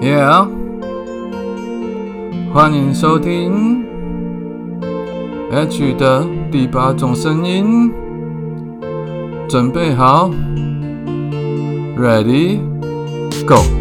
[0.00, 0.48] Yeah，
[2.54, 3.84] 欢迎收听
[5.52, 7.92] H 的第八种声音，
[9.46, 10.30] 准备好
[11.98, 12.60] ，Ready
[13.46, 13.79] Go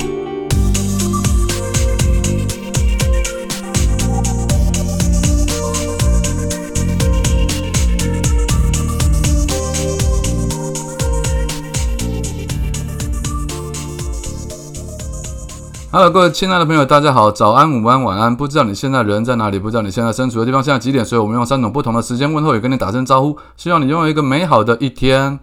[15.92, 18.36] 好了各位亲爱的朋友，大家好，早安、午安、晚安。
[18.36, 19.58] 不知道你现在人在哪里？
[19.58, 21.04] 不知道你现在身处的地方现在几点？
[21.04, 23.36] 所以我们用三种不同的时间问候，也跟你打声招呼。
[23.58, 25.40] 希望你拥有一个美好的一天。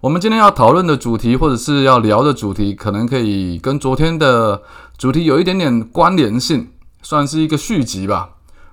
[0.00, 4.60] 我们今天要讨论的主题，或者是要聊的主题，可能可以跟昨天的
[4.98, 6.66] 主题有一点点关联性，
[7.00, 8.30] 算是一个续集吧。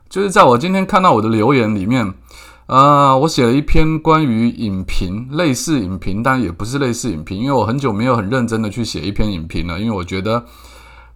[0.09, 2.12] 就是在我今天看到我的留言里面，
[2.66, 10.43] 呃，我写了一篇关于影评，类似影评，但也不是类似影评，因为我很久没有很认真的去写一篇影评了，因为我觉得。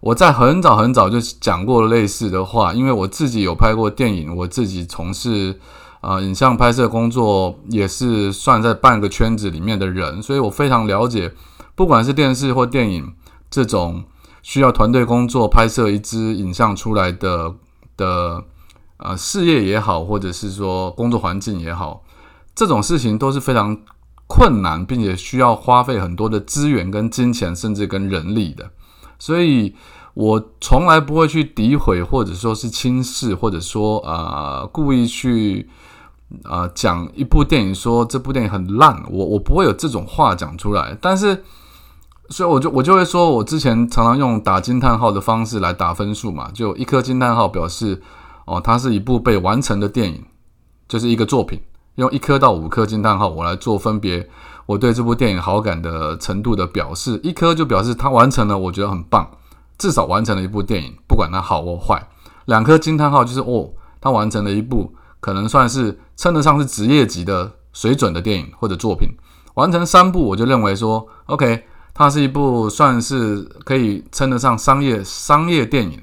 [0.00, 5.58] 我在很早很早就讲过类似的话，因为我自己有拍过电影，我自己从事
[6.00, 11.32] 啊影像拍摄工作，也是算在半个圈子里面的人，所以我非常了解，
[11.74, 13.12] 不管是电视或电影
[13.50, 14.04] 这种
[14.40, 17.54] 需要团队工作拍摄一支影像出来的
[17.96, 18.44] 的
[18.98, 22.04] 呃事业也好，或者是说工作环境也好，
[22.54, 23.76] 这种事情都是非常
[24.28, 28.70] 困难，并且需要花费很多的资源跟金钱，甚至跟人力的。
[29.18, 29.74] 所以，
[30.14, 35.68] 我从来不会去诋毁，或者说是轻视，或者说呃故意去
[36.44, 40.96] 啊讲一部电影，说这部电影很烂，我我不会有这种话讲出来。
[41.00, 41.42] 但是，
[42.30, 48.00] 所以我就我就会说，我之前常常用打惊叹号的方式来打分数嘛，就一颗惊叹号表示
[48.44, 50.24] 哦，它是一部被完成的电影，
[50.88, 51.60] 就是一个作品，
[51.96, 54.28] 用一颗到五颗惊叹号，我来做分别。
[54.68, 59.26] 我对这部电影好感的程度的表示，一颗就表示它完成了，我觉得很棒，
[59.78, 62.06] 至少完成了一部电影，不管它好或坏。
[62.44, 69.08] 两颗惊叹号就是哦，它完成了一部可能算是称得上是职业级的水准的电影或者作品。
[69.54, 71.64] 完成三部，我就认为说，OK，
[71.94, 75.98] 它是一部算是可以称得上商业商业电影，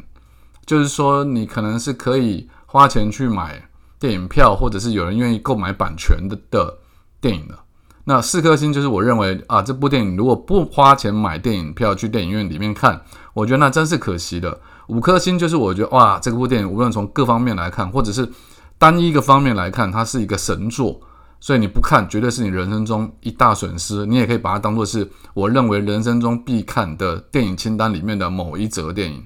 [0.65, 6.79] 就是说你可能是可以花钱去买电影票，或者是有人愿意购买版权的的
[7.21, 7.59] 电影的。
[8.07, 13.01] 那四颗星就是我认为啊，这部电影如果不花钱买电影票去电影院里面看，
[13.33, 14.61] 我觉得那真是可惜的。
[14.89, 18.29] 五颗星就是我觉得哇，这部电影无论从各方面来看，或者是
[18.77, 21.01] 单一个方面来看，它是一个神作，
[21.39, 24.05] 所以你不看绝对是你人生中一大损失。
[24.05, 29.25] 你也可以把它当做是我认为人生中必看的电影清单里面的某一则电影。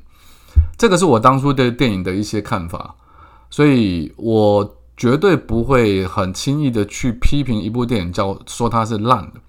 [0.78, 2.96] 这个是我当初对电影的一些看法，
[3.50, 4.78] 所以我。
[5.00, 9.40] 绝对不会很轻易的去批评一部电影，叫说它是烂的。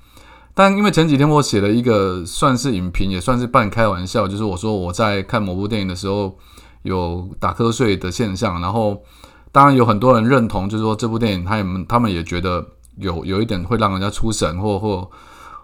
[0.54, 6.38] 但因为前几天我写了一个算是影评，也算是半开玩笑，就是我说我在看某部电影的时候
[6.82, 8.60] 有打瞌睡的现象。
[8.60, 9.02] 然后
[9.50, 12.64] 当然有很多人认同，就是说这部电影他们他们也觉得
[12.98, 15.10] 有有一点会让人家出神，或或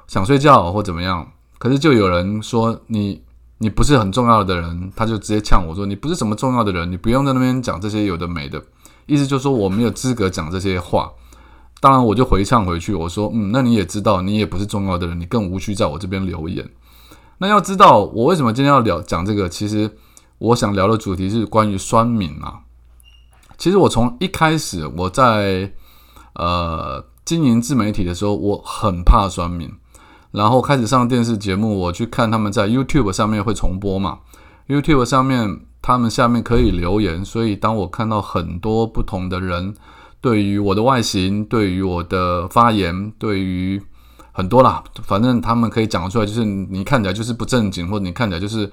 [0.08, 1.24] 想睡觉或怎么样。
[1.58, 3.22] 可是就有人说你
[3.58, 8.60] 你不是很重要的人，他就直接呛我说你不是什么重要的人，你不用在那边讲这些有的没的。
[9.06, 11.12] 意思就是说我没有资格讲这些话，
[11.80, 16.68] 当然我就回唱回去，我说嗯，那你也知道，你也不是重要的人，你更无需在我这边留言。
[17.38, 19.96] 那要知道我为什么今天要聊讲这个，其实
[20.38, 22.60] 我想聊的主题是关于酸敏啊。
[23.56, 25.72] 其实我从一开始我在
[26.34, 29.70] 呃经营自媒体的时候，我很怕酸敏，
[30.32, 34.18] 然后开始上电视节目，我去看他们在 YouTube 上面会重播嘛
[34.66, 35.60] ，YouTube 上面。
[35.86, 39.72] 他们下面可以留言，所以当我看到很多不同的人
[40.20, 43.80] 对于我的外形、对于我的发言、对于
[44.32, 48.68] 很多啦，反正他们可以讲出来，就是你看起来就是不正经，或者你看起来就是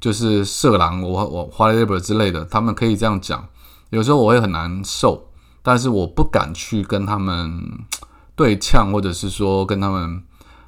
[0.00, 3.46] 就是色狼，我我花 labor 之类的，他们可以这样讲。
[3.90, 5.28] 有时候我会很难受，
[5.62, 7.60] 但是我不敢去跟他们
[8.34, 10.22] 对呛，或者是说跟他们。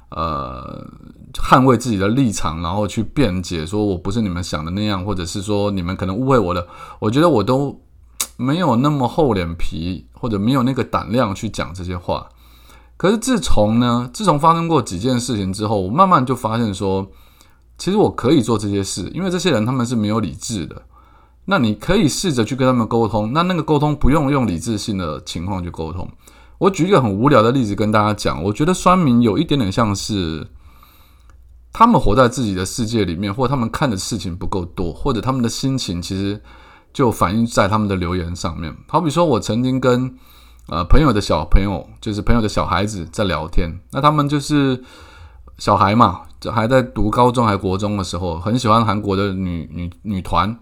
[0.09, 0.85] 呃，
[1.33, 6.65] 捍卫自己的立场，然后去辩解，说我不是你们想的那样，或者是说你们可能误会我的，
[6.99, 7.79] 我觉得我都
[8.37, 12.29] 没有那么厚脸皮，或者没有那个胆量去讲这些话。
[12.95, 17.05] 可是自从呢，自从发生过几件事情之后，我慢慢就发现说，
[17.77, 20.81] 其实我可以做这些事，因为这些人他们是没有理智的。
[21.45, 26.09] 那你可以试着去跟他们沟通，那那个沟通不用用理智性的情况去沟通。
[26.59, 30.47] 我举一个很无聊的例子跟大家讲，我觉得酸民有一点点像是
[31.71, 36.41] 他们活在自己的世界里面，或者他们看的事情不够多，或者他们的心情其实
[36.91, 38.75] 就反映在他们的留言上面。
[38.87, 40.15] 好比说，我曾经跟
[40.69, 44.83] 呃朋友的小朋友，就是朋友的小孩子在聊天，那他们就是
[45.59, 50.57] 小孩嘛，就还在读高中还国中的时候，很喜欢韩国的女女女团，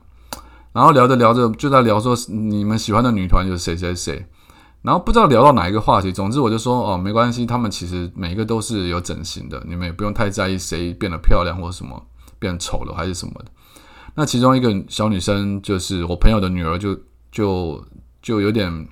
[0.73, 4.27] 然后聊着聊着就在聊说你们喜欢的女团有谁谁谁，
[4.85, 12.01] 然后不知道聊到哪一个话题，总之我就说哦没关系，他们其实每一个都是有整形的，你们也不用太在意谁变得漂亮或什么
[12.37, 13.45] 变丑了还是什么的。
[14.13, 16.95] 那其中一个小女生就是我朋友的女儿，就
[17.31, 17.83] 就
[18.21, 18.87] 就有点。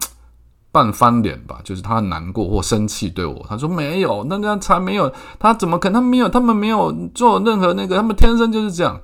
[0.73, 6.27] 半翻脸吧，就是她难过或生气对我，她说没有，那那才没有，她怎么可能没有？
[6.27, 8.99] 他们没有做任何那个，他们天生就是这样。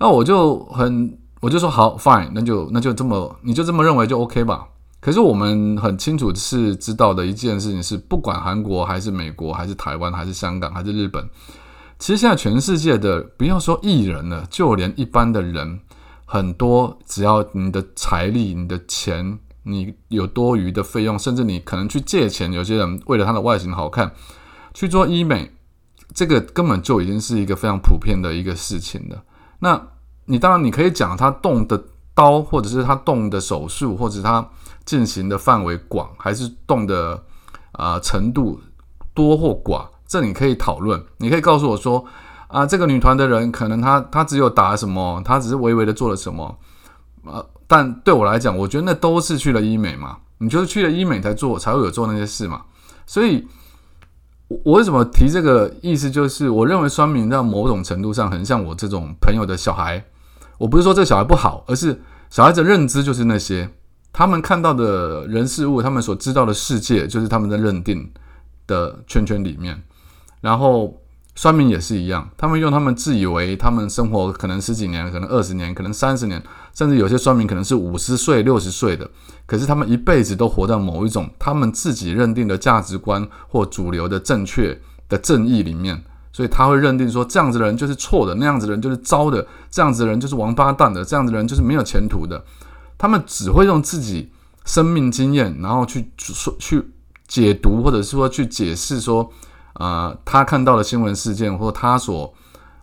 [0.00, 4.66] 那我就很，我就说好，fine，那就那就这么，你就这么认为就 OK 吧。
[5.06, 11.24] 可是我们很清楚是知道的一件事情是，不管韩国还是美国还是台湾还是香港还是日本，
[11.96, 15.78] 其实现在全世界的不要说艺人了，就连一般的人，
[16.24, 19.38] 很多只要你的财力、你的钱。
[19.62, 22.52] 你有多余的费用，甚至你可能去借钱。
[22.52, 24.12] 有些人为了他的外形好看
[24.74, 25.52] 去做医美，
[26.14, 29.22] 这个根本就已经是一个非常普遍的一个事情了。
[29.60, 29.88] 那
[30.24, 31.80] 你当然你可以讲他动的
[32.12, 34.48] 刀，或者是他动的手术，或者他
[34.86, 37.22] 进行的范围广，还是动的
[37.72, 38.58] 啊程度
[39.12, 41.04] 多或寡，这你可以讨论。
[41.18, 42.02] 你可以告诉我说
[42.48, 46.56] 啊，这个女团的人可能她她只有打什么，她只是微微的做了什么
[47.24, 47.44] 啊。
[47.66, 50.18] 但对我来讲，我觉得那都是去了医美嘛。
[50.38, 52.62] 你就是去了医美才做，才会有做那些事嘛。
[53.06, 53.48] 所以，
[54.48, 60.04] 我为什么提这个意思，就是我认为双明在某种程度上很像我这种朋友的小孩。
[60.58, 62.00] 我不是说这小孩不好，而是
[62.30, 63.70] 小孩子认知就是那些
[64.16, 68.10] 他们看到的人事物，他们所知道的世界，就是他们在认定
[68.66, 69.82] 的圈圈里面，
[70.40, 71.02] 然后。
[71.38, 76.42] 酸民也是一样，他们用他们自以为他们生活可能十几年，可能二十年，可能三十年，
[76.72, 79.06] 甚至有些酸民可能是五十岁、六十岁的，
[79.44, 84.80] 可是他们一辈子都活在某一种他们自己认定的价值观或主流的正确
[85.10, 86.02] 的正义里面，
[86.32, 92.42] 所以他会认定说这样子的人就是错的，那样子的人就是糟的，这样子的人就是王八蛋的，这样子的人就是没有前途的。
[92.98, 94.32] 他们只会用自己
[94.64, 96.90] 生命经验，然后去说去
[97.26, 99.30] 解读，或者是说去解释说。
[99.78, 102.32] 呃，他看到的新闻事件，或他所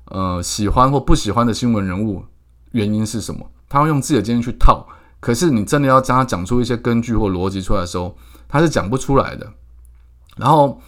[0.06, 2.24] 呃喜欢或不喜欢的新闻人物，
[2.74, 3.50] 原因是什么？
[3.68, 4.86] 他会用自己的经验去套。
[5.20, 8.16] 可是你真的要将他讲出一些根据或逻辑出来的时候，
[8.48, 9.52] 他是讲不出来的。
[10.38, 10.80] 然后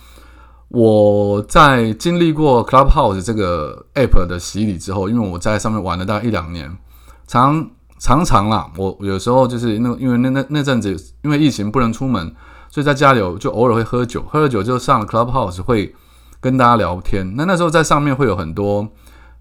[0.67, 6.77] 我在经历过 Clubhouse 这个 App 的洗礼之后，因为我在上面玩了大概一两年，
[7.25, 7.67] 常
[8.05, 12.31] 常常啦，我有时候就是那因为那那那阵子因为疫情不能出门。
[12.69, 15.95] 所以在家里就偶尔会喝酒，喝了酒就上了 Clubhouse 会
[16.39, 17.35] 跟大家聊天。
[17.35, 18.87] 那那时候在上面会有很多，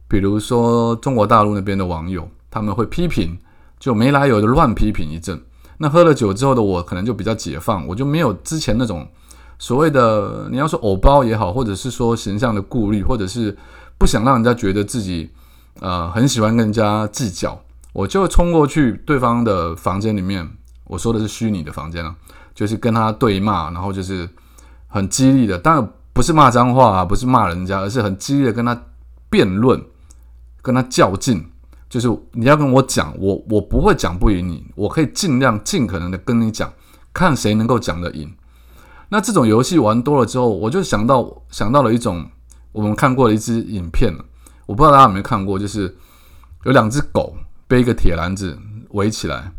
[0.09, 3.37] 比如说中国大陆那边的网友，他们会批评，
[3.79, 5.43] 就没来由的乱批评一阵。
[5.79, 9.07] 那喝了酒之后的我，可能就比较解放，我就没有之前那种
[9.59, 13.55] 所谓的你要说偶包也好，或者是说形象的顾虑，或者是
[13.99, 15.29] 不想让人家觉得自己
[15.81, 17.61] 呃很喜欢跟人家计较，
[17.95, 20.47] 我就冲过去对方的房间里面。
[20.85, 22.15] 我说的是虚拟的房间啊。
[22.55, 24.29] 就是跟他对骂，然后就是
[24.87, 28.81] 很激烈的，当然不是骂脏话啊，不是骂人家，而是很激烈的跟他
[29.29, 29.83] 辩论，
[30.63, 31.45] 跟他较劲。
[31.89, 36.73] 就是你要跟我讲，我我不会讲不赢你，我可以尽量尽可能的跟你讲，
[37.13, 38.33] 看谁能够讲得赢。
[39.09, 42.25] 那这种游戏玩多了之后，我就想到想到了一种
[42.71, 44.15] 我们看过的一支影片
[44.67, 45.97] 我不知道大家有没有看过，就是
[46.63, 47.35] 有两只狗
[47.69, 48.59] 背一个铁篮子
[48.91, 49.51] 围起来，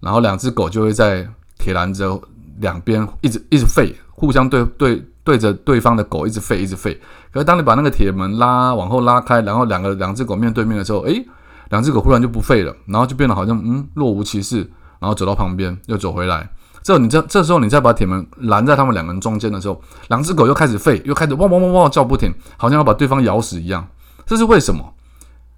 [0.00, 1.28] 然后两只狗就会在
[1.58, 2.20] 铁篮子。
[2.60, 6.96] 两边一直一直吠，互相对对对着对方的狗一直吠一直吠。
[7.32, 11.26] 可是当你把那个铁门拉往后拉开，然后两个两只狗面对面的时候，诶，
[11.70, 14.58] 两只狗忽然就不吠了，然后就变得好像嗯若无其事，
[15.00, 16.48] 然后走到旁边又走回来。
[16.84, 23.84] 这你这这时候你再把铁门拦在他们两个人中间的时候，两只狗又开始吠，又开始汪汪汪汪叫不停，好像要把对方咬死一样。
[24.24, 24.94] 这是为什么？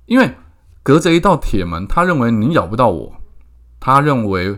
[0.07, 0.35] 因为
[0.87, 3.13] 隔着一道铁门，他认为你咬不到我，
[3.81, 4.57] 他认为。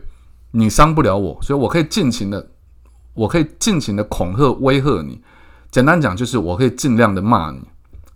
[0.52, 2.50] 你伤不了我，所以我可以尽情的，
[3.12, 5.20] 我可以尽情的恐吓、威吓你。
[5.70, 7.60] 简单讲，就是我可以尽量的骂你。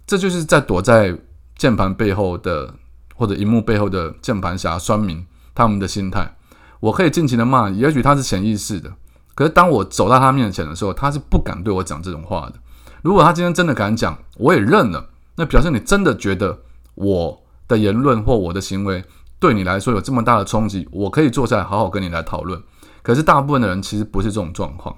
[0.06, 1.14] 这就是在躲在
[1.58, 2.74] 键盘背后的
[3.14, 5.22] 或者荧幕背后的键盘侠、酸民
[5.54, 6.34] 他们的心态。
[6.80, 8.90] 我可以尽情的骂你，也许他是潜意识的。
[9.34, 12.54] 可是当我走到他面前的时候，他是不敢对我讲这种话的。
[13.02, 15.10] 如果他今天真的敢讲，我也认了。
[15.36, 16.58] 那表示你真的觉得
[16.94, 17.41] 我
[17.72, 19.02] 的言论或我的行为。
[19.40, 22.62] 对你来说有这么大的冲击，我可以坐下来好好跟你来讨论。
[23.02, 24.94] 可是大部分的人其实不是这种状况。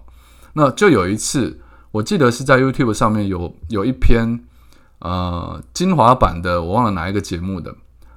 [0.52, 1.58] 那就有一次，
[1.90, 4.38] 我记得是在 YouTube 上面有有一篇
[4.98, 7.74] 呃精华版的，我忘了哪一个节目的，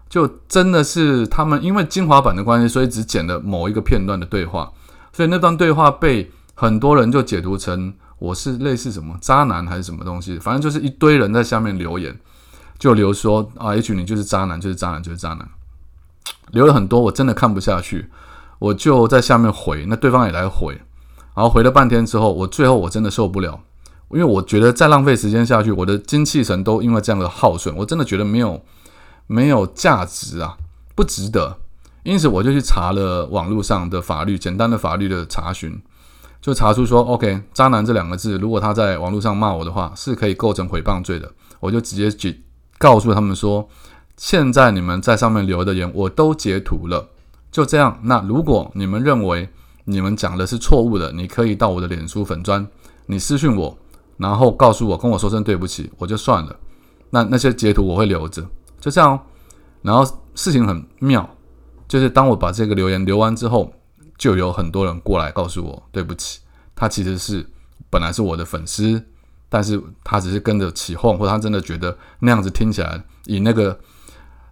[0.10, 4.70] 就真的是他们因为精华版的关系，所以只剪了某一个片段的对话，
[5.14, 12.20] 所以那段对话被很多人就解读成我是类似什么渣男还是什么东西，反正就是一堆人在下面留言，
[12.80, 15.50] 就留说啊，H 你就是渣男，就是渣男，就是渣男，
[16.52, 18.10] 留了很多，我真的看不下去，
[18.60, 20.74] 我就在下面回，那对方也来回，
[21.36, 23.60] 然后回了半天之后，我最后我真的受不了，
[24.12, 28.64] 因为我觉得再浪费时间下去，我的精气神都因为这样的耗损，我真的觉得没有
[29.26, 30.58] 没有价值啊，
[30.94, 31.58] 不值得，
[32.04, 35.82] 因此我就去查了网络上的法律，简单的法律的查询。
[36.40, 41.30] 就查出说，OK，渣男这两个字，如果他在网络上骂我的话，是可以构成诽谤罪的。
[41.60, 42.46] 我就直接举
[42.78, 43.68] 告诉他们说，
[44.16, 47.10] 现在你们在上面留的言我都截图了，
[47.52, 48.00] 就这样。
[48.04, 49.50] 那如果你们认为
[49.86, 52.66] 你们讲的是错误的，你可以到我的脸书粉砖，
[53.06, 53.78] 你私讯我，
[54.18, 56.56] 然后告诉我，跟我说声对不起，我就算了。
[57.10, 58.46] 那那些截图我会留着，
[58.80, 59.20] 就这样。
[59.82, 60.06] 然后
[60.36, 61.30] 事情很妙，
[61.88, 63.74] 就是当我把这个留言留完之后。
[64.18, 66.40] 就有很多人过来告诉我，对不起，
[66.76, 67.48] 他其实是
[67.88, 69.00] 本来是我的粉丝，
[69.50, 73.80] 但是他只是跟着起哄，或者他真的觉得那样子听起来，以那个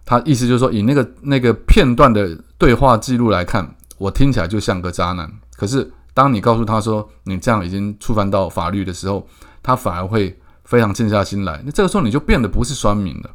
[0.04, 5.30] 他意思就是说，以那个那个片段的对话记录来看，我听起来就像个渣男。
[5.56, 9.26] 可是当你告诉他说你这样已经触犯到法律的时候，
[9.62, 11.62] 他反而会非常静下心来。
[11.64, 13.30] 那这个时候你就变得不是酸民了。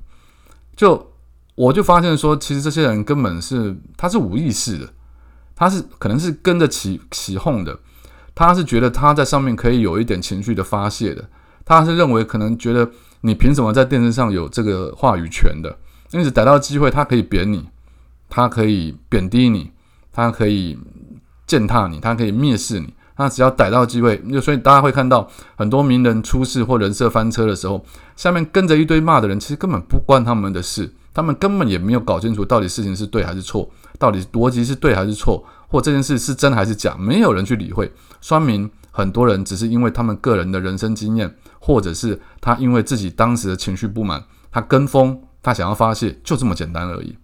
[0.75, 1.11] 就
[1.55, 4.89] 我就发现说，其实这些人根本是他是无意识的。
[5.53, 7.77] 他是可能是跟着起起哄的，
[8.33, 11.29] 他是觉得他在上面可以有一点情绪的发泄的，
[11.65, 12.89] 他是认为可能觉得
[13.21, 15.77] 你凭什么在电视上有这个话语权的，
[16.11, 17.67] 因此逮到机会他可以贬你，
[18.29, 19.71] 他可以贬低你，
[20.11, 20.77] 他可以
[21.45, 27.83] 践踏你，他可以蔑视你，他只要逮到机会，就所以大家会看到很多名人出事或人设翻车的时候，
[28.15, 30.91] 下面跟着一堆骂的人，其实根本不关他们的事。
[31.13, 37.91] 他们根本也没有搞清楚到底事情是对还是错，到底逻辑是对还是错，或这件事是真还是假，没有人去理会。
[38.21, 47.17] 说明很多人只是因为他们个人的人生经验，或者是他因为自己当时的情绪不满，他跟风，他想要发泄，就这么简单而已。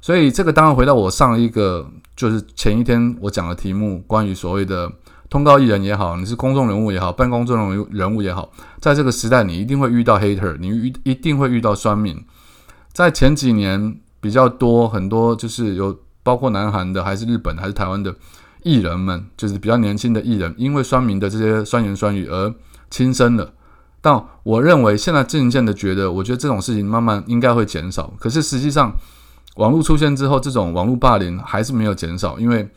[0.00, 4.90] 所以这个当然回到我上一个，就是前一天我讲的题目，关于所谓的
[5.28, 8.50] 通告艺人也好，你是公众人物也好，办公众人物人物也好，
[8.80, 12.16] 在这个时代，你一定会遇到 hater，你遇一定会遇到酸民。
[12.92, 18.14] 在前几年比较多很多，就是有包括南韩的，还是日本，还是台湾的
[18.68, 22.54] 艺人们，就是比较年轻的艺人，因为酸民的这些酸言酸语而
[22.90, 23.54] 轻生了。
[24.02, 28.12] 但我认为现在渐渐的觉得，我觉得这种事情慢慢应该会减少。
[28.20, 28.94] 可是实际上，
[29.56, 32.68] 网络出现之后，这种网络霸凌还是没有减少，因为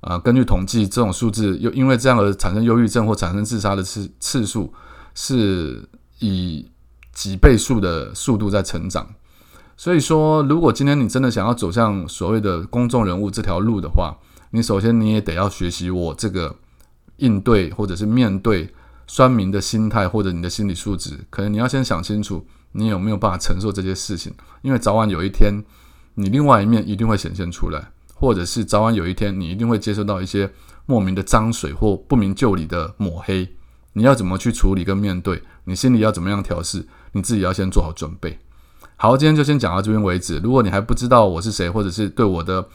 [0.00, 4.72] 啊，根据统计，这种数字又因为这样而产生忧郁症或产生自杀的次次数，
[5.14, 5.88] 是
[6.18, 6.68] 以
[7.12, 9.06] 几倍数的速度在成长。
[9.78, 14.16] 所以说，如果今天你真的想要走向所谓的公众人物这条路的话，
[14.50, 16.56] 你首先你也得要学习我这个
[17.16, 18.72] 应对或者是面对
[19.06, 21.18] 酸民的心态，或者你的心理素质。
[21.30, 25.62] 可能你要先想清楚，你有没有办法承受这些事情，因为早晚有一天，
[26.14, 30.50] 你另外一面一定会显现出来，或者是早晚有一天，你一定会接受到一些
[30.86, 33.48] 莫名的脏水或不明就里的抹黑。
[33.92, 35.42] 你要怎么去处理跟面对？
[35.64, 36.86] 你心里要怎么样调试？
[37.12, 38.38] 你自己要先做好准备。
[38.96, 40.38] 好，今天就先讲到这边为止。
[40.38, 42.68] 如果你还不知道我是谁，或者是对我的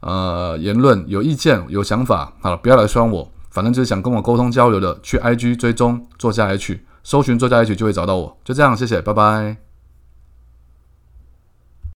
[0.00, 3.32] 呃言论有意见、有想法，好了，不要来酸我。
[3.50, 8.36] 反正就是想跟我沟通交流的，去 IG 追踪作家 H，搜寻作家 H 就会找到我。
[8.44, 9.65] 就这样，谢谢，拜拜。